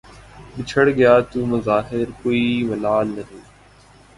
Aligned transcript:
بچھڑ 0.55 0.85
گیا 0.89 1.13
تو 1.31 1.39
بظاہر 1.51 2.05
کوئی 2.21 2.41
ملال 2.69 3.07
نہیں 3.15 3.43